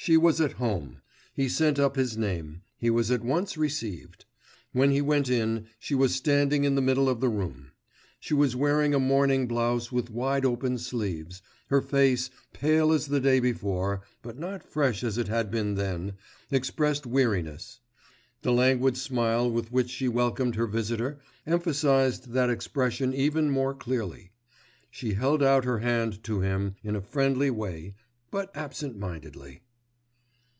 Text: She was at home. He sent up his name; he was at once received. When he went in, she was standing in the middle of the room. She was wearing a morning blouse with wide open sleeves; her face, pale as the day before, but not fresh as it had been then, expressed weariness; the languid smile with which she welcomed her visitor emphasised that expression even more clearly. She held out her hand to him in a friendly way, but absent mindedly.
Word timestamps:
She 0.00 0.16
was 0.16 0.40
at 0.40 0.52
home. 0.52 1.02
He 1.34 1.50
sent 1.50 1.78
up 1.78 1.96
his 1.96 2.16
name; 2.16 2.62
he 2.78 2.88
was 2.88 3.10
at 3.10 3.24
once 3.24 3.58
received. 3.58 4.24
When 4.72 4.90
he 4.92 5.02
went 5.02 5.28
in, 5.28 5.66
she 5.78 5.94
was 5.94 6.14
standing 6.14 6.62
in 6.64 6.76
the 6.76 6.80
middle 6.80 7.10
of 7.10 7.20
the 7.20 7.28
room. 7.28 7.72
She 8.20 8.32
was 8.32 8.56
wearing 8.56 8.94
a 8.94 9.00
morning 9.00 9.46
blouse 9.48 9.90
with 9.92 10.08
wide 10.08 10.46
open 10.46 10.78
sleeves; 10.78 11.42
her 11.66 11.82
face, 11.82 12.30
pale 12.54 12.90
as 12.92 13.08
the 13.08 13.20
day 13.20 13.38
before, 13.40 14.00
but 14.22 14.38
not 14.38 14.62
fresh 14.62 15.02
as 15.04 15.18
it 15.18 15.26
had 15.28 15.50
been 15.50 15.74
then, 15.74 16.12
expressed 16.50 17.04
weariness; 17.04 17.80
the 18.40 18.52
languid 18.52 18.96
smile 18.96 19.50
with 19.50 19.72
which 19.72 19.90
she 19.90 20.08
welcomed 20.08 20.54
her 20.54 20.68
visitor 20.68 21.18
emphasised 21.46 22.30
that 22.30 22.48
expression 22.48 23.12
even 23.12 23.50
more 23.50 23.74
clearly. 23.74 24.30
She 24.90 25.14
held 25.14 25.42
out 25.42 25.64
her 25.66 25.80
hand 25.80 26.22
to 26.24 26.40
him 26.40 26.76
in 26.82 26.94
a 26.96 27.02
friendly 27.02 27.50
way, 27.50 27.94
but 28.30 28.56
absent 28.56 28.96
mindedly. 28.96 29.62